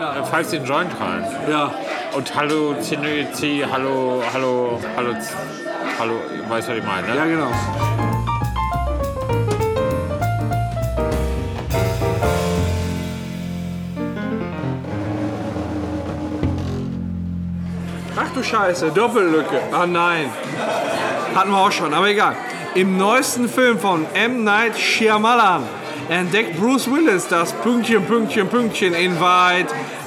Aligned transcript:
Ja. 0.00 0.24
Pfeifst 0.24 0.52
den 0.52 0.64
Joint 0.64 0.92
rein. 1.00 1.26
Ja. 1.50 1.74
Und 2.16 2.34
Hallo, 2.34 2.74
Zinözi, 2.80 3.64
Hallo, 3.70 4.22
Hallo, 4.32 4.80
Hallo, 4.96 5.14
Hallo, 5.98 6.14
weißt 6.48 6.68
du, 6.68 6.72
was 6.72 6.78
ich 6.78 6.84
meine, 6.84 7.08
ne? 7.08 7.16
Ja, 7.16 7.24
genau. 7.26 7.50
Ach 18.16 18.34
du 18.34 18.42
Scheiße, 18.44 18.92
Doppellücke. 18.92 19.60
Ah 19.72 19.86
nein. 19.86 20.30
Hatten 21.34 21.50
wir 21.50 21.58
auch 21.58 21.72
schon, 21.72 21.92
aber 21.92 22.08
egal. 22.08 22.36
Im 22.74 22.96
neuesten 22.96 23.48
Film 23.48 23.78
von 23.78 24.06
M. 24.14 24.44
Night 24.44 24.78
Shyamalan 24.78 25.64
entdeckt 26.10 26.58
Bruce 26.58 26.90
Willis, 26.90 27.28
dass 27.28 27.52
Pünktchen, 27.52 28.04
Pünktchen, 28.04 28.48
Pünktchen 28.48 28.94
in 28.94 29.20
Wahrheit 29.20 29.66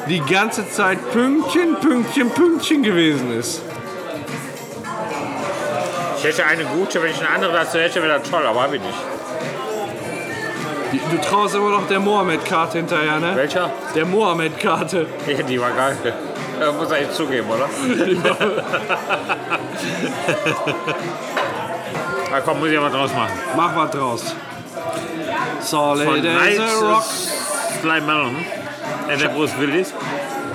die 0.09 0.19
ganze 0.19 0.69
Zeit 0.69 0.99
Pünktchen, 1.11 1.77
Pünktchen, 1.79 2.29
Pünktchen 2.29 2.83
gewesen 2.83 3.31
ist. 3.39 3.61
Ich 6.17 6.25
hätte 6.25 6.45
eine 6.45 6.65
gute, 6.65 7.01
wenn 7.01 7.11
ich 7.11 7.19
eine 7.19 7.29
andere 7.29 7.53
dazu 7.53 7.79
hätte, 7.79 8.01
wäre 8.01 8.19
das 8.19 8.29
toll, 8.29 8.45
aber 8.45 8.63
habe 8.63 8.75
ich 8.75 8.81
nicht. 8.81 8.97
Du 11.09 11.17
traust 11.17 11.55
immer 11.55 11.69
noch 11.69 11.87
der 11.87 11.99
Mohammed-Karte 11.99 12.77
hinterher, 12.79 13.19
ne? 13.19 13.31
Welcher? 13.35 13.71
Der 13.95 14.05
Mohammed-Karte. 14.05 15.07
Ja, 15.27 15.41
die 15.41 15.59
war 15.59 15.71
geil. 15.71 15.97
Äh, 16.61 16.71
muss 16.71 16.87
ich 16.91 17.09
zugeben, 17.11 17.49
oder? 17.49 17.67
Na 22.29 22.41
komm, 22.41 22.59
muss 22.59 22.69
ich 22.69 22.77
aber 22.77 22.89
draus 22.89 23.11
machen. 23.13 23.31
Mach 23.55 23.75
was 23.75 23.89
draus. 23.91 24.35
Solid 25.63 26.07
Von 26.07 26.21
Night. 26.21 26.61
Sly 27.81 28.01
Mellon, 28.01 28.35
äh, 29.09 29.17
der 29.17 29.29
Bruce 29.29 29.57
Willis, 29.59 29.93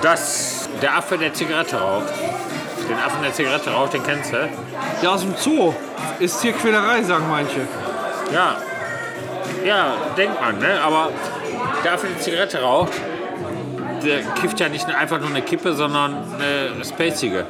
dass 0.01 0.69
der 0.81 0.97
Affe, 0.97 1.17
der 1.17 1.33
Zigarette 1.33 1.77
raucht, 1.79 2.05
den 2.89 2.97
Affen, 2.97 3.21
der 3.21 3.33
Zigarette 3.33 3.71
raucht, 3.71 3.93
den 3.93 4.03
kennst 4.03 4.31
du? 4.33 4.49
Ja, 5.01 5.09
aus 5.11 5.21
dem 5.21 5.35
Zoo. 5.35 5.73
Ist 6.19 6.41
Tierquälerei, 6.41 7.03
sagen 7.03 7.25
manche. 7.29 7.61
Ja. 8.33 8.55
Ja, 9.65 9.93
denkt 10.17 10.39
man, 10.41 10.57
ne? 10.59 10.79
Aber 10.81 11.09
der 11.83 11.93
Affe, 11.93 12.07
der 12.07 12.19
Zigarette 12.19 12.61
raucht, 12.61 12.93
der 14.03 14.21
kifft 14.41 14.59
ja 14.59 14.69
nicht 14.69 14.87
einfach 14.87 15.19
nur 15.19 15.29
eine 15.29 15.41
Kippe, 15.41 15.73
sondern 15.73 16.15
eine 16.39 16.83
spacige. 16.85 17.45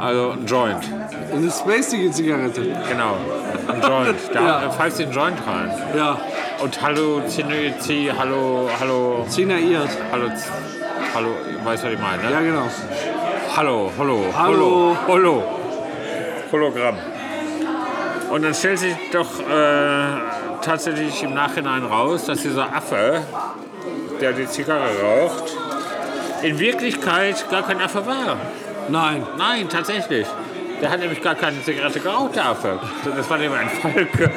Also 0.00 0.30
ein 0.32 0.44
Joint. 0.46 0.84
Eine 1.32 1.50
spacige 1.50 2.10
Zigarette. 2.10 2.62
Genau. 2.88 3.16
Ein 3.68 3.80
Joint. 3.82 4.18
Da 4.32 4.62
Ja. 4.62 4.70
pfeift 4.70 4.98
den 4.98 5.10
Joint 5.12 5.38
rein. 5.46 5.70
Ja, 5.96 6.18
Und 6.60 6.82
Hallo, 6.82 7.20
Zinözi, 7.28 8.10
Hallo, 8.18 8.68
Hallo, 8.80 9.24
zinaiert. 9.28 9.90
Hallo, 10.10 10.28
Hallo, 11.14 11.28
weißt 11.64 11.84
du, 11.84 11.86
was 11.86 11.94
ich 11.94 12.00
meine, 12.00 12.22
ne? 12.24 12.30
Ja, 12.32 12.40
genau. 12.40 12.66
Hallo, 13.56 13.92
hallo, 13.96 14.24
Hallo. 14.36 14.96
hallo, 14.96 14.96
hallo. 15.06 15.42
Hologramm. 16.50 16.96
Und 18.30 18.42
dann 18.42 18.54
stellt 18.54 18.80
sich 18.80 18.96
doch 19.12 19.38
äh, 19.40 20.20
tatsächlich 20.62 21.22
im 21.22 21.34
Nachhinein 21.34 21.84
raus, 21.84 22.24
dass 22.24 22.42
dieser 22.42 22.74
Affe, 22.74 23.22
der 24.20 24.32
die 24.32 24.46
Zigarre 24.46 24.88
raucht, 25.00 25.56
in 26.42 26.58
Wirklichkeit 26.58 27.48
gar 27.50 27.62
kein 27.62 27.80
Affe 27.80 28.04
war. 28.04 28.36
Nein. 28.88 29.24
Nein, 29.36 29.68
tatsächlich. 29.68 30.26
Der 30.80 30.90
hat 30.90 31.00
nämlich 31.00 31.20
gar 31.20 31.34
keine 31.34 31.62
Zigarette 31.62 32.00
geraucht, 32.00 32.36
der 32.36 32.46
Affe. 32.46 32.78
Das 33.16 33.28
war 33.28 33.38
nämlich 33.38 33.60
ein 33.60 33.68
Falke. 33.68 34.30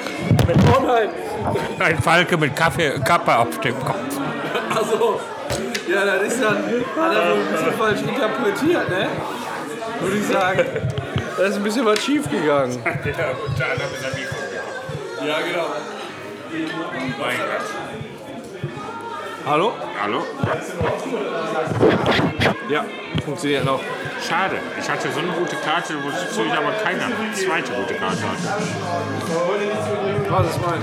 Mit, 0.47 0.57
oh 0.75 0.81
nein. 0.85 1.09
Ein 1.79 2.01
Falke 2.01 2.37
mit 2.37 2.55
Kaffee, 2.55 2.99
Kappe 3.05 3.37
auf 3.37 3.59
dem 3.59 3.79
Kopf. 3.79 3.95
Also, 4.75 5.19
ja, 5.87 6.05
das 6.05 6.23
ist 6.23 6.43
dann, 6.43 6.57
hat 6.57 7.15
er 7.15 7.29
wohl 7.29 7.39
ein 7.39 7.51
bisschen 7.51 7.73
falsch 7.73 8.01
interpretiert, 8.01 8.89
ne? 8.89 9.07
Würde 9.99 10.17
ich 10.17 10.27
sagen. 10.27 10.65
Da 11.37 11.43
ist 11.43 11.55
ein 11.55 11.63
bisschen 11.63 11.85
was 11.85 12.03
schief 12.03 12.29
gegangen. 12.29 12.81
Ja, 12.83 12.91
unter 13.47 13.65
anderem 13.65 13.91
ist 13.93 14.03
er 14.03 14.13
Mikro. 14.15 14.35
Ja, 15.25 15.37
genau. 15.47 15.67
Mein 17.19 17.37
Gott. 17.37 17.67
Hallo? 19.45 19.73
Hallo? 20.01 20.23
Ja, 22.69 22.85
funktioniert 23.21 23.65
noch. 23.65 23.79
Schade. 24.27 24.57
Ich 24.79 24.89
hatte 24.89 25.09
so 25.11 25.19
eine 25.19 25.31
gute 25.31 25.55
Karte, 25.57 25.95
wozu 26.03 26.41
ich 26.45 26.53
aber 26.53 26.71
keine 26.83 27.01
zweite 27.33 27.71
gute 27.73 27.93
Karte 27.95 28.21
hatte. 28.21 28.47
Was 30.29 30.47
ist 30.49 30.61
mein? 30.61 30.81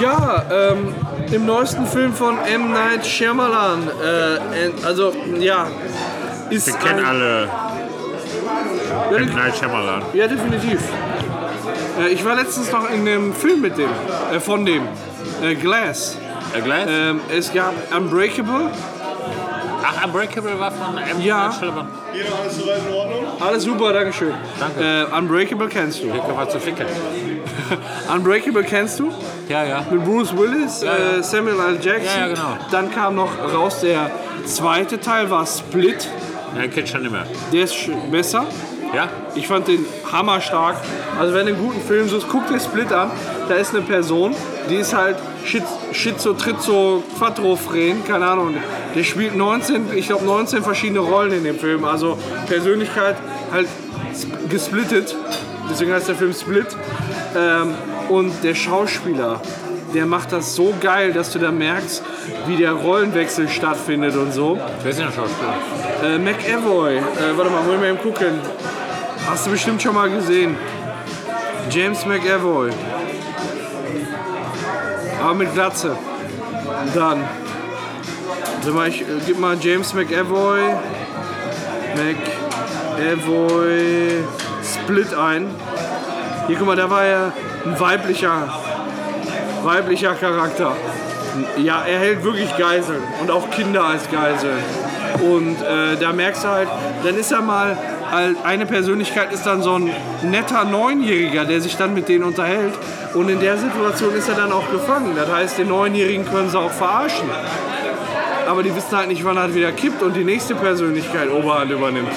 Ja, 0.00 0.44
ähm, 0.50 0.94
im 1.30 1.46
neuesten 1.46 1.86
Film 1.86 2.14
von 2.14 2.38
M. 2.38 2.72
Night 2.72 3.06
Shyamalan, 3.06 3.88
äh, 4.02 4.86
also, 4.86 5.12
ja, 5.38 5.66
ist 6.48 6.66
Wir 6.68 6.74
kennen 6.74 7.04
alle 7.04 7.48
Ja, 9.10 9.16
M. 9.16 9.34
Night 9.34 9.56
Shyamalan. 9.56 10.02
Ja, 10.14 10.26
definitiv. 10.26 10.80
Äh, 12.00 12.08
ich 12.08 12.24
war 12.24 12.34
letztens 12.34 12.72
noch 12.72 12.88
in 12.90 13.00
einem 13.00 13.34
Film 13.34 13.60
mit 13.60 13.76
dem, 13.76 13.90
äh, 14.32 14.40
von 14.40 14.64
dem, 14.64 14.88
äh, 15.42 15.54
Glass. 15.54 16.16
Äh, 16.54 16.60
Glass? 16.62 16.86
Ähm, 16.88 17.20
es 17.30 17.52
gab 17.52 17.74
Unbreakable, 17.94 18.70
Ach, 19.82 20.04
Unbreakable 20.04 20.58
war 20.58 20.70
von 20.70 20.96
M. 20.96 21.20
Ja. 21.20 21.50
Jeder 22.12 22.38
alles 22.40 22.56
soweit 22.56 22.80
in 22.88 22.94
Ordnung? 22.94 23.26
alles 23.40 23.62
super, 23.64 23.92
Dankeschön. 23.92 24.34
Danke. 24.58 25.06
Äh, 25.10 25.16
Unbreakable 25.16 25.68
kennst 25.68 26.02
du. 26.02 26.12
Wir 26.12 26.20
können 26.20 26.36
was 26.36 26.50
zu 26.50 26.60
ficken. 26.60 26.86
Unbreakable 28.14 28.64
kennst 28.64 29.00
du? 29.00 29.12
Ja, 29.48 29.64
ja. 29.64 29.84
Mit 29.90 30.04
Bruce 30.04 30.36
Willis, 30.36 30.82
ja. 30.82 31.18
Äh, 31.18 31.22
Samuel 31.22 31.58
L. 31.58 31.78
Jackson. 31.82 32.20
Ja, 32.20 32.26
ja, 32.26 32.34
genau. 32.34 32.56
Dann 32.70 32.90
kam 32.90 33.14
noch 33.14 33.30
raus, 33.52 33.80
der 33.80 34.10
zweite 34.44 35.00
Teil 35.00 35.30
war 35.30 35.46
Split. 35.46 36.08
Ja, 36.56 36.66
kennt 36.66 36.88
schon 36.88 37.02
nicht 37.02 37.12
mehr. 37.12 37.26
Der 37.52 37.64
ist 37.64 37.76
besser. 38.10 38.46
Ja? 38.94 39.08
Ich 39.34 39.46
fand 39.46 39.68
den 39.68 39.86
hammerstark. 40.10 40.76
Also 41.18 41.34
wenn 41.34 41.46
du 41.46 41.54
einen 41.54 41.62
guten 41.64 41.80
Film 41.80 42.08
suchst, 42.08 42.26
guck 42.28 42.48
dir 42.48 42.58
Split 42.58 42.92
an. 42.92 43.10
Da 43.48 43.54
ist 43.54 43.74
eine 43.74 43.82
Person, 43.82 44.34
die 44.68 44.76
ist 44.76 44.94
halt 44.94 45.16
Schiz 45.44 45.64
Schizo, 45.92 46.34
Trizo, 46.34 47.02
Quattrophren, 47.18 48.04
keine 48.04 48.26
Ahnung. 48.26 48.54
Der 48.94 49.04
spielt 49.04 49.36
19, 49.36 49.92
ich 49.94 50.06
glaube 50.08 50.24
19 50.24 50.62
verschiedene 50.62 51.00
Rollen 51.00 51.32
in 51.32 51.44
dem 51.44 51.58
Film. 51.58 51.84
Also 51.84 52.18
Persönlichkeit 52.48 53.16
halt 53.52 53.68
sp- 54.12 54.34
gesplittet. 54.48 55.14
Deswegen 55.70 55.92
heißt 55.92 56.08
der 56.08 56.16
Film 56.16 56.32
Split. 56.32 56.66
Ähm, 57.36 57.74
und 58.08 58.32
der 58.42 58.54
Schauspieler, 58.56 59.40
der 59.94 60.06
macht 60.06 60.32
das 60.32 60.56
so 60.56 60.74
geil, 60.80 61.12
dass 61.12 61.30
du 61.32 61.38
da 61.38 61.52
merkst, 61.52 62.02
wie 62.48 62.56
der 62.56 62.72
Rollenwechsel 62.72 63.48
stattfindet 63.48 64.16
und 64.16 64.32
so. 64.32 64.58
Wer 64.82 64.90
ist 64.90 64.98
denn 64.98 65.06
der 65.06 65.12
Schauspieler? 65.14 65.54
Äh, 66.14 66.18
McAvoy, 66.18 66.96
äh, 66.96 67.00
warte 67.36 67.50
mal, 67.50 67.64
wollen 67.66 67.80
wir 67.80 67.88
eben 67.90 67.98
gucken. 67.98 68.40
Hast 69.28 69.46
du 69.46 69.50
bestimmt 69.52 69.80
schon 69.80 69.94
mal 69.94 70.10
gesehen. 70.10 70.56
James 71.70 72.04
McAvoy. 72.04 72.70
Aber 75.22 75.34
mit 75.34 75.52
Glatze. 75.54 75.96
Dann. 76.94 77.22
Warte 78.62 78.72
mal, 78.72 78.88
ich 78.88 79.00
äh, 79.00 79.04
gib 79.26 79.38
mal 79.38 79.56
James 79.58 79.94
McAvoy. 79.94 80.60
McAvoy 82.98 84.22
Split 84.62 85.14
ein. 85.14 85.46
Hier, 86.46 86.56
guck 86.58 86.66
mal, 86.66 86.76
da 86.76 86.90
war 86.90 87.02
er 87.02 87.32
ein 87.64 87.80
weiblicher, 87.80 88.52
weiblicher 89.62 90.12
Charakter. 90.12 90.76
Ja, 91.56 91.84
er 91.88 92.00
hält 92.00 92.22
wirklich 92.22 92.54
Geiseln 92.58 93.02
und 93.22 93.30
auch 93.30 93.50
Kinder 93.50 93.82
als 93.82 94.10
Geiseln. 94.10 94.58
Und 95.22 95.56
äh, 95.62 95.96
da 95.98 96.12
merkst 96.12 96.44
du 96.44 96.48
halt, 96.48 96.68
dann 97.02 97.16
ist 97.16 97.32
er 97.32 97.40
mal, 97.40 97.78
halt 98.10 98.36
eine 98.44 98.66
Persönlichkeit 98.66 99.32
ist 99.32 99.46
dann 99.46 99.62
so 99.62 99.76
ein 99.76 99.90
netter 100.22 100.64
Neunjähriger, 100.64 101.46
der 101.46 101.62
sich 101.62 101.78
dann 101.78 101.94
mit 101.94 102.10
denen 102.10 102.24
unterhält. 102.24 102.74
Und 103.14 103.30
in 103.30 103.40
der 103.40 103.56
Situation 103.56 104.14
ist 104.14 104.28
er 104.28 104.34
dann 104.34 104.52
auch 104.52 104.70
gefangen. 104.70 105.14
Das 105.16 105.32
heißt, 105.32 105.56
den 105.56 105.68
Neunjährigen 105.68 106.26
können 106.26 106.50
sie 106.50 106.58
auch 106.58 106.70
verarschen. 106.70 107.30
Aber 108.50 108.64
die 108.64 108.74
wissen 108.74 108.96
halt 108.96 109.06
nicht, 109.06 109.24
wann 109.24 109.36
er 109.36 109.54
wieder 109.54 109.70
kippt 109.70 110.02
und 110.02 110.16
die 110.16 110.24
nächste 110.24 110.56
Persönlichkeit 110.56 111.30
Oberhand 111.30 111.70
übernimmt. 111.70 112.10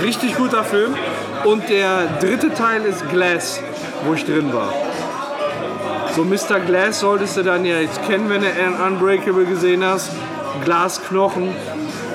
Richtig 0.00 0.36
guter 0.36 0.62
Film. 0.62 0.94
Und 1.44 1.68
der 1.68 2.06
dritte 2.20 2.54
Teil 2.54 2.84
ist 2.84 3.10
Glass, 3.10 3.60
wo 4.06 4.14
ich 4.14 4.24
drin 4.24 4.52
war. 4.52 4.72
So 6.14 6.22
Mr. 6.22 6.60
Glass 6.60 7.00
solltest 7.00 7.36
du 7.36 7.42
dann 7.42 7.64
ja 7.64 7.80
jetzt 7.80 8.00
kennen, 8.06 8.30
wenn 8.30 8.42
du 8.42 8.84
Unbreakable 8.86 9.44
gesehen 9.44 9.84
hast. 9.84 10.12
Glasknochen 10.64 11.52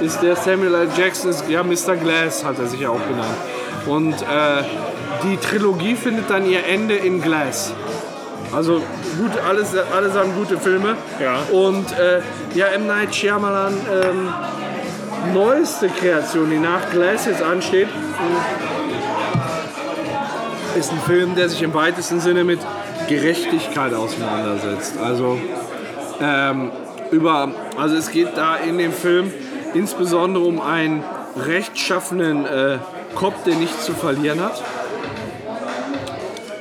ist 0.02 0.22
der 0.22 0.38
Samuel 0.38 0.74
L. 0.74 0.90
Jackson, 0.98 1.32
ist, 1.32 1.44
ja 1.50 1.62
Mr. 1.62 1.98
Glass 1.98 2.46
hat 2.46 2.58
er 2.58 2.68
sich 2.68 2.80
ja 2.80 2.90
auch 2.90 3.06
genannt. 3.06 3.36
Und 3.86 4.14
äh, 4.14 4.64
die 5.24 5.36
Trilogie 5.36 5.96
findet 5.96 6.30
dann 6.30 6.50
ihr 6.50 6.66
Ende 6.66 6.96
in 6.96 7.22
Glass. 7.22 7.74
Also 8.56 8.81
gut, 9.19 9.31
alles, 9.46 9.75
allesamt 9.75 10.36
gute 10.36 10.57
Filme. 10.57 10.96
Ja. 11.22 11.40
Und 11.52 11.92
äh, 12.00 12.22
ja, 12.56 12.68
M. 12.68 12.88
Night 12.88 13.13
Shyamalan, 13.13 13.74
ähm, 13.74 14.34
neueste 15.34 15.90
Kreation, 15.90 16.50
die 16.50 16.57
nach 16.57 16.90
Glass 16.92 17.25
jetzt 17.25 17.44
ansteht, 17.44 17.90
ist 20.80 20.92
ein 20.92 21.00
Film, 21.02 21.36
der 21.36 21.50
sich 21.50 21.62
im 21.63 21.74
weitesten 21.74 22.22
Sinne 22.22 22.46
mit 22.46 22.60
Gerechtigkeit 23.10 23.94
auseinandersetzt. 23.94 24.94
Also 25.04 25.38
ähm, 26.22 26.72
über, 27.12 27.51
also 27.78 27.96
es 27.98 28.10
geht 28.10 28.38
da 28.38 28.56
in 28.56 28.78
dem 28.78 28.94
Film 28.94 29.34
insbesondere 29.74 30.46
um 30.46 30.62
einen 30.62 31.04
rechtschaffenen 31.36 32.46
äh, 32.46 32.78
Cop, 33.16 33.44
der 33.44 33.56
nichts 33.56 33.86
zu 33.86 33.94
verlieren 33.94 34.40
hat. 34.42 34.63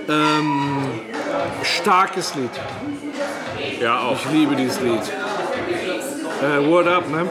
Ähm, 0.09 1.04
starkes 1.65 2.35
Lied. 2.35 2.51
Ja, 3.81 4.01
auch. 4.01 4.17
Ich 4.17 4.31
liebe 4.31 4.55
dieses 4.57 4.81
Lied. 4.81 5.03
Äh, 6.43 6.67
Word 6.67 6.89
Up, 6.89 7.09
ne? 7.09 7.29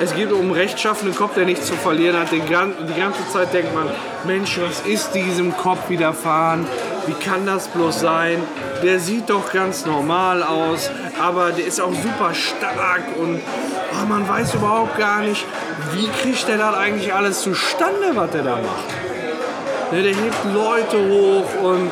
Es 0.00 0.14
geht 0.14 0.30
um 0.30 0.42
einen 0.42 0.52
rechtschaffenen 0.52 1.14
Kopf, 1.14 1.34
der 1.34 1.44
nichts 1.44 1.66
zu 1.66 1.74
verlieren 1.74 2.16
hat. 2.16 2.30
Den, 2.30 2.42
die 2.46 3.00
ganze 3.00 3.28
Zeit 3.32 3.52
denkt 3.52 3.74
man, 3.74 3.90
Mensch, 4.24 4.58
was 4.60 4.86
ist 4.86 5.12
diesem 5.12 5.56
Kopf 5.56 5.88
widerfahren? 5.88 6.66
Wie 7.06 7.14
kann 7.14 7.46
das 7.46 7.66
bloß 7.68 8.00
sein? 8.00 8.40
Der 8.82 9.00
sieht 9.00 9.28
doch 9.28 9.52
ganz 9.52 9.86
normal 9.86 10.44
aus, 10.44 10.90
aber 11.20 11.50
der 11.50 11.66
ist 11.66 11.80
auch 11.80 11.92
super 11.92 12.32
stark 12.32 13.02
und 13.18 13.40
oh, 13.40 14.06
man 14.06 14.28
weiß 14.28 14.54
überhaupt 14.54 14.96
gar 14.98 15.22
nicht, 15.22 15.44
wie 15.92 16.06
kriegt 16.06 16.46
der 16.46 16.58
das 16.58 16.76
eigentlich 16.76 17.12
alles 17.12 17.40
zustande, 17.40 18.12
was 18.14 18.30
der 18.30 18.42
da 18.42 18.56
macht. 18.56 19.90
Ne, 19.90 20.02
der 20.02 20.14
hebt 20.14 20.44
Leute 20.54 20.98
hoch 21.08 21.62
und 21.62 21.90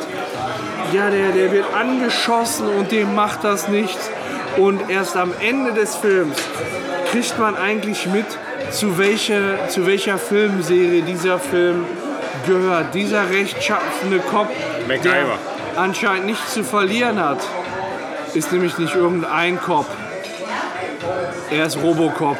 ja, 0.93 1.09
der, 1.09 1.31
der 1.31 1.51
wird 1.51 1.65
angeschossen 1.73 2.67
und 2.67 2.91
dem 2.91 3.15
macht 3.15 3.43
das 3.43 3.67
nichts. 3.67 4.09
Und 4.57 4.89
erst 4.89 5.15
am 5.15 5.33
Ende 5.39 5.73
des 5.73 5.95
Films 5.95 6.37
kriegt 7.11 7.37
man 7.39 7.55
eigentlich 7.55 8.07
mit, 8.07 8.25
zu 8.71 8.97
welcher, 8.97 9.69
zu 9.69 9.85
welcher 9.85 10.17
Filmserie 10.17 11.01
dieser 11.01 11.39
Film 11.39 11.85
gehört. 12.45 12.93
Dieser 12.93 13.29
rechtschaffene 13.29 14.19
Kopf, 14.19 14.51
der 15.03 15.25
anscheinend 15.75 16.25
nichts 16.25 16.53
zu 16.53 16.63
verlieren 16.63 17.19
hat, 17.19 17.39
ist 18.33 18.51
nämlich 18.51 18.77
nicht 18.77 18.95
irgendein 18.95 19.59
Cop. 19.59 19.85
Er 21.49 21.65
ist 21.65 21.77
Robocop. 21.77 22.37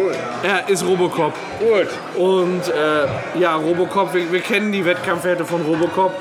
Gut. 0.00 0.16
Er 0.42 0.68
ist 0.68 0.84
Robocop. 0.84 1.32
Gut. 1.58 1.88
Und 2.16 2.68
äh, 2.68 3.38
ja, 3.38 3.54
Robocop, 3.56 4.14
wir, 4.14 4.30
wir 4.32 4.40
kennen 4.40 4.72
die 4.72 4.84
Wettkampfwerte 4.84 5.44
von 5.44 5.62
Robocop. 5.62 6.12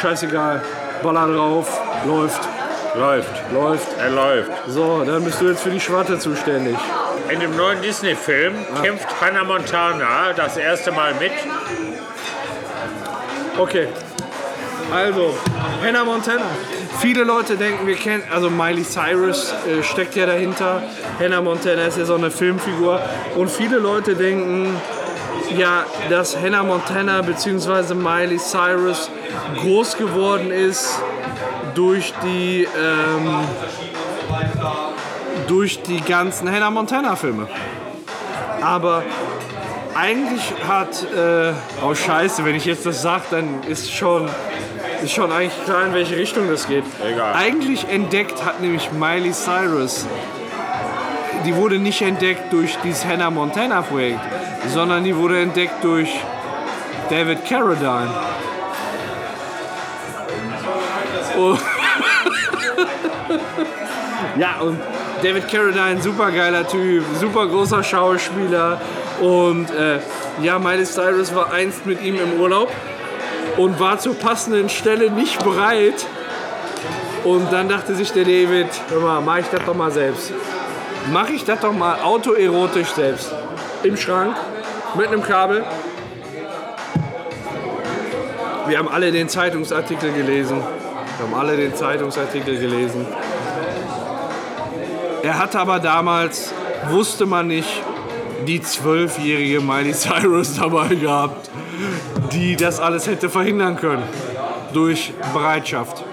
Scheißegal. 0.00 0.62
Baller 1.02 1.32
drauf, 1.32 1.80
läuft, 2.06 2.40
Läuft. 2.94 3.52
läuft. 3.52 3.86
Er 3.98 4.10
läuft. 4.10 4.50
So, 4.68 5.04
dann 5.04 5.22
bist 5.24 5.40
du 5.40 5.48
jetzt 5.48 5.62
für 5.62 5.70
die 5.70 5.80
Schwarte 5.80 6.18
zuständig. 6.18 6.76
In 7.28 7.40
dem 7.40 7.54
neuen 7.56 7.82
Disney-Film 7.82 8.54
kämpft 8.82 9.08
Hannah 9.20 9.44
Montana 9.44 10.32
das 10.34 10.56
erste 10.56 10.92
Mal 10.92 11.12
mit. 11.14 11.32
Okay. 13.58 13.88
Also, 14.94 15.34
Hannah 15.84 16.04
Montana. 16.04 16.44
Viele 17.00 17.24
Leute 17.24 17.56
denken, 17.56 17.86
wir 17.86 17.96
kennen, 17.96 18.22
also 18.32 18.48
Miley 18.48 18.84
Cyrus 18.84 19.52
äh, 19.52 19.82
steckt 19.82 20.16
ja 20.16 20.26
dahinter. 20.26 20.82
Hannah 21.20 21.42
Montana 21.42 21.86
ist 21.86 21.98
ja 21.98 22.04
so 22.04 22.14
eine 22.14 22.30
Filmfigur. 22.30 23.00
Und 23.36 23.50
viele 23.50 23.78
Leute 23.78 24.14
denken, 24.14 24.74
ja, 25.56 25.84
dass 26.08 26.36
Hannah 26.36 26.62
Montana 26.62 27.22
bzw. 27.22 27.94
Miley 27.94 28.38
Cyrus 28.38 29.10
groß 29.60 29.96
geworden 29.96 30.50
ist 30.50 30.98
durch 31.74 32.12
die, 32.24 32.64
ähm, 32.64 33.44
durch 35.46 35.82
die 35.82 36.00
ganzen 36.00 36.50
Hannah 36.50 36.70
Montana 36.70 37.14
Filme. 37.14 37.46
Aber 38.62 39.02
eigentlich 39.94 40.54
hat, 40.66 41.02
äh, 41.14 41.52
oh 41.84 41.94
Scheiße, 41.94 42.44
wenn 42.44 42.54
ich 42.54 42.64
jetzt 42.64 42.86
das 42.86 43.02
sage, 43.02 43.24
dann 43.30 43.62
ist 43.68 43.92
schon, 43.92 44.28
ist 45.02 45.12
schon 45.12 45.32
eigentlich 45.32 45.64
klar, 45.64 45.86
in 45.86 45.94
welche 45.94 46.16
Richtung 46.16 46.48
das 46.48 46.66
geht. 46.66 46.84
Egal. 47.04 47.34
Eigentlich 47.34 47.88
entdeckt 47.88 48.44
hat 48.44 48.60
nämlich 48.60 48.90
Miley 48.92 49.32
Cyrus, 49.32 50.06
die 51.44 51.54
wurde 51.54 51.78
nicht 51.78 52.02
entdeckt 52.02 52.52
durch 52.52 52.76
dieses 52.82 53.04
Hannah 53.04 53.30
Montana 53.30 53.82
Projekt, 53.82 54.20
sondern 54.68 55.04
die 55.04 55.14
wurde 55.14 55.40
entdeckt 55.40 55.84
durch 55.84 56.10
David 57.10 57.44
Carradine. 57.46 58.10
Oh. 61.38 61.56
ja, 64.38 64.56
und 64.60 64.78
David 65.22 65.48
Carradine, 65.48 66.00
super 66.00 66.30
geiler 66.30 66.66
Typ, 66.66 67.04
super 67.20 67.46
großer 67.46 67.82
Schauspieler. 67.82 68.80
Und 69.20 69.70
äh, 69.70 69.98
ja, 70.42 70.58
Miley 70.58 70.84
Cyrus 70.84 71.34
war 71.34 71.52
einst 71.52 71.86
mit 71.86 72.02
ihm 72.02 72.16
im 72.16 72.40
Urlaub 72.40 72.70
und 73.56 73.80
war 73.80 73.98
zur 73.98 74.14
passenden 74.14 74.68
Stelle 74.68 75.10
nicht 75.10 75.42
bereit. 75.42 76.06
Und 77.24 77.52
dann 77.52 77.68
dachte 77.68 77.94
sich 77.94 78.12
der 78.12 78.24
David, 78.24 78.68
hör 78.88 79.00
mal, 79.00 79.20
mach 79.20 79.38
ich 79.38 79.46
das 79.46 79.64
doch 79.64 79.74
mal 79.74 79.90
selbst. 79.90 80.32
Mach 81.12 81.28
ich 81.28 81.44
das 81.44 81.60
doch 81.60 81.72
mal 81.72 82.00
autoerotisch 82.00 82.88
selbst. 82.88 83.32
Im 83.82 83.96
Schrank, 83.96 84.36
mit 84.94 85.08
einem 85.08 85.22
Kabel. 85.22 85.64
Wir 88.66 88.78
haben 88.78 88.88
alle 88.88 89.12
den 89.12 89.28
Zeitungsartikel 89.28 90.12
gelesen. 90.12 90.60
Wir 91.18 91.26
haben 91.26 91.34
alle 91.34 91.56
den 91.56 91.74
Zeitungsartikel 91.74 92.58
gelesen. 92.58 93.06
Er 95.22 95.38
hatte 95.38 95.58
aber 95.58 95.80
damals, 95.80 96.52
wusste 96.90 97.26
man 97.26 97.48
nicht, 97.48 97.82
die 98.46 98.62
zwölfjährige 98.62 99.60
Miley 99.60 99.92
Cyrus 99.92 100.54
dabei 100.58 100.94
gehabt, 100.94 101.50
die 102.32 102.56
das 102.56 102.80
alles 102.80 103.06
hätte 103.06 103.28
verhindern 103.28 103.76
können. 103.76 104.02
Durch 104.72 105.12
Bereitschaft. 105.32 106.04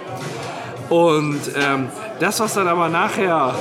Und 0.90 1.42
ähm, 1.56 1.90
das, 2.20 2.40
was 2.40 2.54
dann 2.54 2.68
aber 2.68 2.90
nachher 2.90 3.56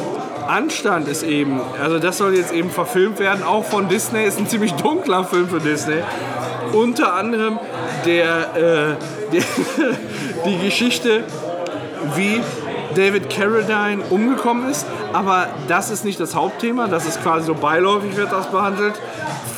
anstand, 0.47 1.09
ist 1.09 1.23
eben, 1.23 1.61
also 1.81 1.99
das 1.99 2.19
soll 2.19 2.35
jetzt 2.35 2.53
eben 2.53 2.71
verfilmt 2.71 3.19
werden, 3.19 3.43
auch 3.43 3.65
von 3.65 3.89
Disney, 3.89 4.25
ist 4.25 4.39
ein 4.39 4.47
ziemlich 4.47 4.73
dunkler 4.73 5.25
Film 5.25 5.49
für 5.49 5.61
Disney. 5.61 6.03
Unter 6.73 7.15
anderem 7.15 7.59
der, 8.05 8.57
äh, 8.57 9.33
der 9.33 9.43
die 10.45 10.59
Geschichte, 10.59 11.25
wie 12.17 12.41
David 12.95 13.31
Carradine 13.31 14.03
umgekommen 14.11 14.71
ist. 14.71 14.87
Aber 15.13 15.49
das 15.69 15.91
ist 15.91 16.05
nicht 16.05 16.21
das 16.21 16.35
Hauptthema, 16.35 16.89
das 16.89 17.07
ist 17.07 17.23
quasi 17.23 17.47
so 17.47 17.55
beiläufig 17.55 18.17
wird 18.17 18.33
das 18.33 18.51
behandelt. 18.51 18.95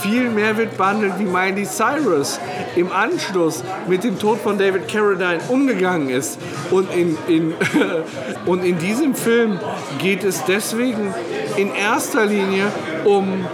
Viel 0.01 0.29
mehr 0.29 0.57
wird 0.57 0.77
behandelt, 0.77 1.15
wie 1.19 1.25
Miley 1.25 1.65
Cyrus 1.65 2.39
im 2.77 2.93
Anschluss 2.93 3.65
mit 3.87 4.05
dem 4.05 4.19
Tod 4.19 4.39
von 4.41 4.59
David 4.59 4.89
Carradine 4.89 5.41
umgegangen 5.49 6.11
ist. 6.11 6.39
Und 6.71 6.93
in, 6.95 7.17
in, 7.27 7.55
und 8.47 8.65
in 8.65 8.79
diesem 8.79 9.15
Film 9.15 9.59
geht 9.99 10.25
es 10.25 10.45
deswegen 10.45 11.15
in 11.57 11.75
erster 11.75 12.27
Linie 12.27 12.67
um 13.05 13.47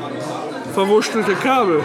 verwurstelte 0.74 1.34
Kabel. 1.34 1.82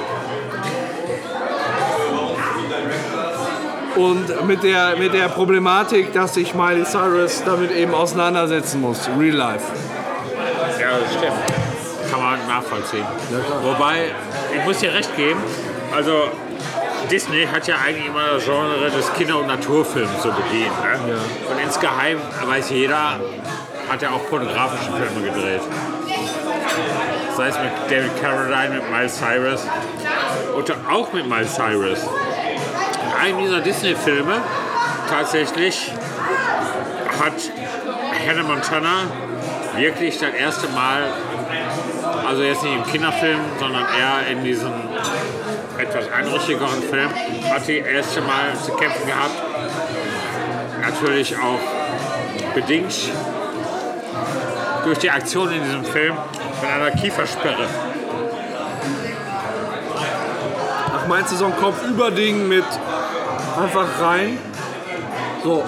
Und 3.95 4.47
mit 4.47 4.63
der, 4.63 4.97
mit 4.97 5.13
der 5.13 5.29
Problematik, 5.29 6.11
dass 6.13 6.33
sich 6.33 6.53
Miley 6.53 6.83
Cyrus 6.83 7.43
damit 7.45 7.71
eben 7.71 7.93
auseinandersetzen 7.93 8.81
muss. 8.81 9.09
Real 9.17 9.35
life. 9.35 9.65
Ja, 10.79 10.99
das 10.99 11.13
stimmt. 11.13 12.11
Kann 12.11 12.21
man 12.21 12.47
nachvollziehen. 12.47 13.05
Wobei, 13.63 14.11
ich 14.55 14.65
muss 14.65 14.79
dir 14.79 14.93
recht 14.93 15.15
geben, 15.15 15.41
also 15.95 16.29
Disney 17.09 17.45
hat 17.45 17.67
ja 17.67 17.75
eigentlich 17.85 18.07
immer 18.07 18.33
das 18.33 18.45
Genre 18.45 18.89
des 18.89 19.13
Kinder- 19.13 19.39
und 19.39 19.47
Naturfilms 19.47 20.23
so 20.23 20.31
bedient. 20.31 20.73
Ne? 20.81 21.17
Und 21.49 21.59
insgeheim 21.63 22.17
weiß 22.45 22.71
jeder, 22.71 23.19
hat 23.89 24.03
er 24.03 24.13
auch 24.13 24.29
pornografische 24.29 24.91
Filme 24.91 25.27
gedreht. 25.27 25.61
Sei 27.37 27.47
es 27.47 27.55
mit 27.59 27.71
David 27.89 28.21
Carradine, 28.21 28.75
mit 28.75 28.91
Miles 28.91 29.17
Cyrus 29.17 29.67
und 30.55 30.73
auch 30.91 31.13
mit 31.13 31.27
Miles 31.27 31.55
Cyrus. 31.55 31.99
In 33.25 33.31
einem 33.31 33.43
dieser 33.43 33.59
Disney-Filme 33.59 34.39
tatsächlich 35.09 35.91
hat 37.19 37.33
Hannah 38.27 38.43
Montana 38.43 39.05
wirklich 39.75 40.19
das 40.19 40.31
erste 40.31 40.67
Mal, 40.67 41.11
also 42.27 42.43
jetzt 42.43 42.61
nicht 42.61 42.75
im 42.75 42.85
Kinderfilm, 42.85 43.39
sondern 43.59 43.83
eher 43.83 44.27
in 44.31 44.43
diesem 44.43 44.73
etwas 45.79 46.11
einrüchtigeren 46.11 46.83
Film, 46.83 47.09
hat 47.49 47.65
sie 47.65 47.79
das 47.81 47.89
erste 47.89 48.21
Mal 48.21 48.53
zu 48.63 48.73
kämpfen 48.73 49.07
gehabt. 49.07 49.41
Natürlich 50.81 51.35
auch 51.35 52.53
bedingt 52.53 52.93
durch 54.83 54.99
die 54.99 55.09
Aktion 55.09 55.51
in 55.51 55.63
diesem 55.63 55.83
Film 55.83 56.15
mit 56.61 56.69
einer 56.69 56.91
Kiefersperre. 56.91 57.67
Ach, 60.95 61.07
meinst 61.07 61.31
du 61.31 61.37
so 61.37 61.45
ein 61.45 61.55
Kopfüberding 61.55 62.47
mit 62.47 62.65
einfach 63.57 63.87
rein? 64.01 64.37
So, 65.43 65.63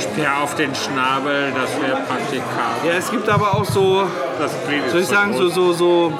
Speer 0.00 0.42
auf 0.42 0.54
den 0.54 0.74
Schnabel, 0.74 1.52
das 1.52 1.80
wäre 1.80 2.00
praktikabel. 2.02 2.90
Ja, 2.90 2.92
es 2.98 3.10
gibt 3.10 3.28
aber 3.28 3.54
auch 3.54 3.64
so, 3.64 4.06
Das 4.38 4.52
soll 4.90 5.00
ich 5.00 5.06
sagen, 5.06 5.34
so, 5.36 5.48
so, 5.48 5.72
so 5.72 6.12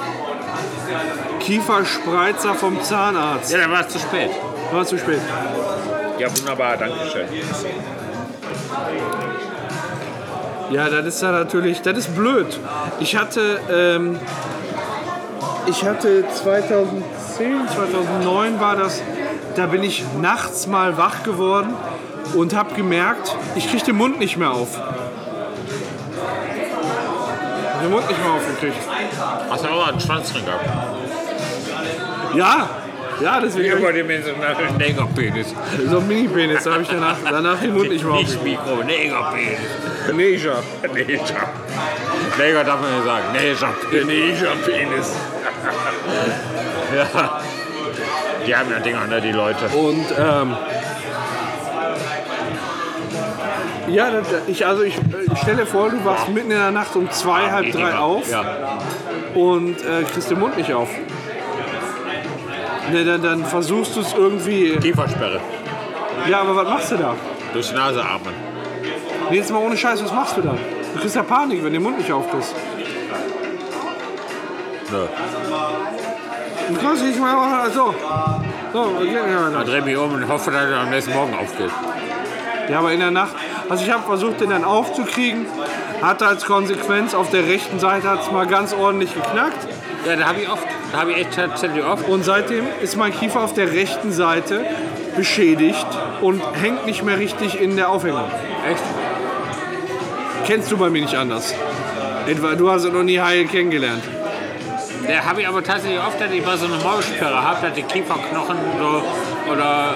Kieferspreizer 1.39 2.53
vom 2.55 2.81
Zahnarzt. 2.83 3.51
Ja, 3.51 3.59
dann 3.59 3.71
war 3.71 3.81
es 3.81 3.89
zu 3.89 3.99
spät. 3.99 4.29
War 4.71 4.85
zu 4.85 4.97
spät. 4.97 5.21
Ja, 6.19 6.27
wunderbar, 6.37 6.77
danke 6.77 6.97
schön. 7.11 7.27
Ja, 10.71 10.89
das 10.89 11.05
ist 11.05 11.21
ja 11.21 11.31
natürlich, 11.31 11.81
das 11.81 11.97
ist 11.97 12.15
blöd. 12.15 12.59
Ich 12.99 13.17
hatte, 13.17 13.59
ähm, 13.69 14.19
ich 15.65 15.83
hatte 15.83 16.23
2010, 16.33 17.67
2009 17.67 18.59
war 18.59 18.75
das, 18.77 19.01
da 19.55 19.65
bin 19.67 19.83
ich 19.83 20.03
nachts 20.21 20.67
mal 20.67 20.97
wach 20.97 21.23
geworden 21.23 21.73
und 22.35 22.55
habe 22.55 22.73
gemerkt, 22.75 23.35
ich 23.55 23.69
kriege 23.69 23.85
den 23.85 23.95
Mund 23.95 24.19
nicht 24.19 24.37
mehr 24.37 24.51
auf. 24.51 24.79
Den 27.83 27.91
Mund 27.91 28.07
nicht 28.07 28.23
mehr 28.23 28.33
aufgekriegt. 28.33 28.77
Hast 29.49 29.65
du 29.65 29.69
auch 29.69 29.87
einen 29.87 29.99
Schwanzring 29.99 30.45
gehabt? 30.45 30.65
Ja, 32.35 32.69
ja, 33.21 33.39
deswegen 33.39 33.71
hab 33.71 33.79
Überdimensionalen 33.79 34.77
Negerpenis. 34.77 35.47
ich, 35.47 35.89
so 35.89 35.97
einen 35.97 36.07
Mini-Penis, 36.07 36.63
da 36.63 36.73
habe 36.73 36.83
ich 36.83 36.89
danach, 36.89 37.17
danach 37.23 37.59
den 37.59 37.73
Mund 37.73 37.89
nicht 37.89 38.03
mehr 38.03 38.13
Nicht. 38.15 38.43
Mikro, 38.43 38.83
Negerpenis. 38.83 39.59
Neger. 40.13 40.63
Neger. 40.93 41.49
Neger 42.37 42.63
darf 42.63 42.81
man 42.81 42.95
nicht 42.95 43.05
sagen. 43.05 43.25
Negerpenis. 43.33 44.05
Negerpenis. 44.05 45.15
ja. 46.95 47.41
Die 48.47 48.55
haben 48.55 48.71
ja 48.71 48.79
Dinger, 48.79 49.05
ne, 49.07 49.21
die 49.21 49.31
Leute. 49.31 49.65
Und 49.67 50.05
ähm, 50.17 50.55
ja, 53.87 54.07
ich, 54.47 54.65
also 54.65 54.83
ich, 54.83 54.95
ich 55.31 55.39
stelle 55.39 55.65
vor, 55.65 55.89
du 55.89 56.03
wachst 56.05 56.29
mitten 56.29 56.51
in 56.51 56.57
der 56.57 56.71
Nacht 56.71 56.95
um 56.95 57.09
zwei, 57.11 57.51
halb 57.51 57.71
drei 57.71 57.95
auf 57.95 58.29
Ja. 58.29 58.43
und 59.35 59.77
äh, 59.85 60.03
kriegst 60.11 60.29
den 60.31 60.39
Mund 60.39 60.57
nicht 60.57 60.73
auf. 60.73 60.89
Ne, 62.91 63.05
dann, 63.05 63.21
dann 63.21 63.45
versuchst 63.45 63.95
du 63.95 64.01
es 64.01 64.13
irgendwie. 64.13 64.75
Kiefersperre. 64.77 65.39
Ja, 66.29 66.41
aber 66.41 66.55
was 66.55 66.67
machst 66.67 66.91
du 66.91 66.97
da? 66.97 67.15
Durch 67.53 67.69
die 67.69 67.75
Nase 67.75 68.01
atmen. 68.03 68.33
Nee, 69.29 69.37
jetzt 69.37 69.51
mal 69.51 69.59
ohne 69.59 69.77
Scheiß, 69.77 70.03
was 70.03 70.13
machst 70.13 70.37
du 70.37 70.41
dann? 70.41 70.57
Du 70.93 70.99
kriegst 70.99 71.15
ja 71.15 71.23
Panik, 71.23 71.59
wenn 71.59 71.65
du 71.65 71.79
den 71.79 71.83
Mund 71.83 71.97
nicht 71.97 72.11
aufkriegst. 72.11 72.53
Nö. 74.91 75.05
Du 76.73 76.79
kannst 76.79 77.03
nicht 77.03 77.19
mal 77.19 77.35
machen, 77.35 77.71
so. 77.73 77.93
So, 78.73 78.83
geht 78.99 79.11
nicht 79.11 79.15
Dann 79.17 79.53
weiter. 79.53 79.65
dreh 79.65 79.81
mich 79.81 79.97
um 79.97 80.13
und 80.13 80.27
hoffe, 80.27 80.51
dass 80.51 80.69
er 80.69 80.79
am 80.79 80.89
nächsten 80.89 81.13
Morgen 81.13 81.33
aufgeht. 81.33 81.69
Ja, 82.69 82.79
aber 82.79 82.93
in 82.93 82.99
der 82.99 83.11
Nacht, 83.11 83.35
also 83.67 83.83
ich 83.83 83.91
habe 83.91 84.03
versucht, 84.03 84.39
den 84.39 84.49
dann 84.51 84.63
aufzukriegen. 84.63 85.45
Hatte 86.01 86.25
als 86.25 86.45
Konsequenz 86.45 87.13
auf 87.13 87.29
der 87.29 87.45
rechten 87.45 87.79
Seite 87.79 88.09
hat 88.09 88.21
es 88.21 88.31
mal 88.31 88.47
ganz 88.47 88.73
ordentlich 88.73 89.13
geknackt. 89.13 89.67
Ja, 90.07 90.15
da 90.15 90.27
habe 90.29 90.41
ich 90.41 90.49
oft. 90.49 90.65
Da 90.91 91.01
habe 91.01 91.11
ich 91.11 91.17
echt 91.17 91.35
tatsächlich 91.35 91.83
oft. 91.83 92.07
Und 92.07 92.23
seitdem 92.23 92.65
ist 92.81 92.97
mein 92.97 93.13
Kiefer 93.13 93.41
auf 93.41 93.53
der 93.53 93.71
rechten 93.71 94.11
Seite 94.11 94.65
beschädigt 95.15 95.85
und 96.21 96.41
hängt 96.61 96.85
nicht 96.85 97.03
mehr 97.03 97.19
richtig 97.19 97.59
in 97.59 97.75
der 97.75 97.89
Aufhängung. 97.89 98.25
Echt? 98.69 98.83
Kennst 100.47 100.71
du 100.71 100.77
bei 100.77 100.89
mir 100.89 101.01
nicht 101.01 101.15
anders. 101.15 101.53
Etwa, 102.27 102.55
du 102.55 102.71
hast 102.71 102.85
es 102.85 102.91
noch 102.91 103.03
nie 103.03 103.19
heil 103.19 103.45
kennengelernt. 103.45 104.03
Da 105.07 105.23
habe 105.25 105.41
ich 105.41 105.47
aber 105.47 105.63
tatsächlich 105.63 105.99
oft, 105.99 106.19
dass 106.21 106.31
ich 106.31 106.45
mal 106.45 106.57
so 106.57 106.65
eine 106.65 106.77
Maulsperre 106.83 107.41
habe, 107.43 107.65
dass 107.67 107.73
die 107.75 107.83
Kieferknochen 107.83 108.55
so, 108.79 109.03
oder 109.51 109.95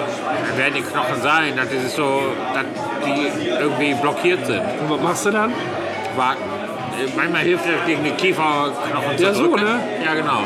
werden 0.56 0.74
die 0.74 0.82
Knochen 0.82 1.22
sein, 1.22 1.56
dass 1.56 1.68
die, 1.68 1.78
so, 1.88 2.22
dass 2.52 2.64
die 3.04 3.46
irgendwie 3.48 3.94
blockiert 3.94 4.44
sind. 4.46 4.60
Und 4.60 4.90
was 4.90 5.00
machst 5.00 5.26
du 5.26 5.30
dann? 5.30 5.52
Warten. 6.16 6.42
Manchmal 7.14 7.42
hilft 7.42 7.64
das 7.66 7.86
gegen 7.86 8.04
die 8.04 8.10
Kieferknochen 8.12 9.16
zu 9.18 9.24
Ja, 9.24 9.34
so, 9.34 9.42
drücken. 9.48 9.64
ne? 9.64 9.80
Ja, 10.04 10.14
genau. 10.14 10.40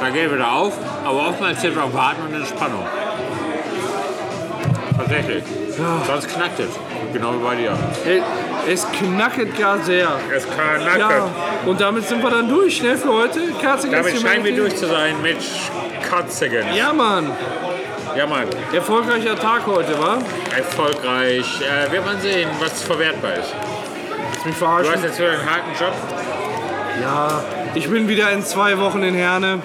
Dann 0.00 0.12
geht 0.12 0.22
er 0.24 0.34
wieder 0.34 0.52
auf, 0.52 0.72
aber 1.04 1.28
oftmals 1.28 1.60
hilft 1.60 1.78
auch 1.78 1.92
Warten 1.92 2.22
und 2.28 2.34
Entspannung. 2.34 2.84
Tatsächlich. 4.96 5.44
Sonst 6.06 6.28
knackt 6.28 6.58
es. 6.60 6.68
Genau 7.12 7.32
wie 7.34 7.44
bei 7.44 7.54
dir. 7.56 7.72
Ey, 8.06 8.22
Es 8.68 8.86
knacket 8.92 9.58
gar 9.58 9.78
sehr. 9.82 10.08
Es 10.34 10.46
kann 10.48 10.98
Ja, 10.98 11.28
und 11.66 11.80
damit 11.80 12.06
sind 12.08 12.22
wir 12.22 12.30
dann 12.30 12.48
durch, 12.48 12.82
ne, 12.82 12.96
für 12.96 13.12
heute. 13.12 13.40
Kerze 13.60 13.88
Damit 13.90 14.20
scheinen 14.20 14.44
wir 14.44 14.54
durch 14.56 14.76
zu 14.76 14.86
sein 14.86 15.20
mit 15.22 15.38
Katzigen. 16.08 16.64
Ja, 16.74 16.92
Mann. 16.92 17.30
Ja, 18.16 18.26
Mann. 18.26 18.44
Erfolgreicher 18.72 19.36
Tag 19.36 19.66
heute, 19.66 19.98
wa? 19.98 20.18
Erfolgreich. 20.56 21.60
Äh, 21.60 21.90
wird 21.90 22.04
man 22.04 22.20
sehen, 22.20 22.48
was 22.60 22.82
verwertbar 22.82 23.32
ist. 23.34 23.54
Lass 24.34 24.44
mich 24.44 24.58
Du 24.58 24.66
hast 24.66 24.82
verarschen. 24.86 25.02
jetzt 25.04 25.18
wieder 25.18 25.30
einen 25.30 25.50
harten 25.50 25.70
Job. 25.78 25.94
Ja, 27.00 27.44
ich 27.74 27.88
bin 27.88 28.06
wieder 28.08 28.30
in 28.32 28.42
zwei 28.44 28.78
Wochen 28.78 29.02
in 29.02 29.14
Herne. 29.14 29.60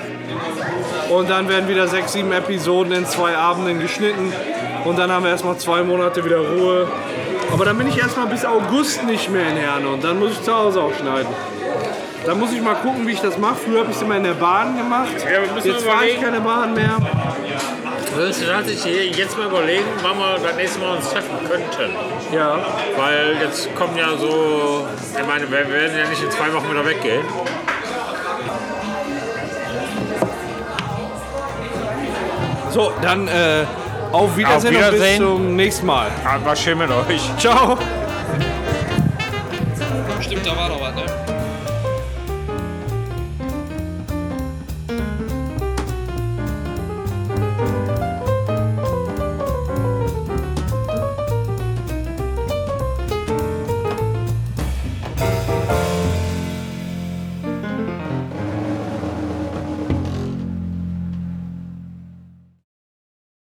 Und 1.10 1.30
dann 1.30 1.48
werden 1.50 1.68
wieder 1.70 1.88
sechs, 1.88 2.13
sieben 2.13 2.32
Episoden 2.32 2.94
in 2.94 3.06
zwei 3.06 3.36
Abenden 3.36 3.80
geschnitten. 3.80 4.34
Und 4.86 4.98
dann 4.98 5.12
haben 5.12 5.24
wir 5.24 5.32
erstmal 5.32 5.58
zwei 5.58 5.84
Monate 5.84 6.24
wieder 6.24 6.39
Ruhe. 6.39 6.88
Aber 7.51 7.66
dann 7.66 7.77
bin 7.77 7.88
ich 7.88 7.98
erstmal 7.98 8.27
bis 8.27 8.46
August 8.46 9.04
nicht 9.04 9.30
mehr 9.30 9.48
in 9.50 9.58
Herne. 9.58 9.89
Und 9.89 10.04
dann 10.04 10.20
muss 10.20 10.32
ich 10.32 10.44
zu 10.44 10.54
Hause 10.56 10.82
auch 10.82 10.94
schneiden. 10.94 11.27
Dann 12.25 12.39
muss 12.39 12.51
ich 12.51 12.62
mal 12.62 12.75
gucken, 12.75 13.08
wie 13.08 13.13
ich 13.13 13.22
das 13.22 13.38
mache. 13.38 13.56
Früher 13.56 13.80
habe 13.80 13.89
ich 13.89 13.96
es 13.96 14.01
immer 14.01 14.18
in 14.18 14.24
der 14.24 14.34
Bahn 14.34 14.77
gemacht. 14.77 15.13
Ja, 15.24 15.54
müssen 15.54 15.68
Jetzt 15.72 15.86
fahre 15.86 16.08
ich 16.08 16.22
keine 16.22 16.42
Bahn 16.42 16.74
mehr. 16.74 16.98
Du 18.16 18.46
tatsächlich 18.46 19.16
jetzt 19.16 19.38
mal 19.38 19.48
überlegen, 19.48 19.86
wann 20.01 20.18
wir 20.18 20.39
das 20.42 20.56
nächste 20.56 20.80
Mal 20.80 20.98
uns 20.98 21.10
treffen 21.10 21.38
könnten? 21.48 21.94
Ja. 22.34 22.58
Weil 22.98 23.38
jetzt 23.42 23.74
kommen 23.75 23.96
ja 23.96 24.10
so, 24.18 24.88
ich 25.18 25.27
meine, 25.27 25.50
wir 25.50 25.72
werden 25.72 25.98
ja 25.98 26.10
nicht 26.10 26.24
in 26.24 26.32
zwei 26.32 26.51
Wochen 26.54 26.70
wieder 26.70 26.86
weggehen. 26.86 27.24
So, 32.72 32.92
dann 33.01 33.27
äh, 33.27 33.66
auf 34.12 34.38
Wiedersehen, 34.38 34.76
Auf 34.76 34.84
und 34.86 34.92
bis 34.92 35.00
Wiedersehen. 35.00 35.18
zum 35.18 35.56
nächsten 35.56 35.86
Mal. 35.86 36.10
Aber 36.26 36.56
schön 36.56 36.78
mit 36.78 36.90
euch. 36.90 37.22
Ciao. 37.38 37.78
Stimmt, 40.22 40.46
da 40.46 40.58
war 40.58 40.70
doch 40.70 40.82
was, 40.82 40.96
ne? 40.96 41.37